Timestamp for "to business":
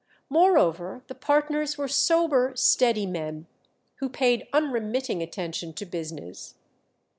5.73-6.55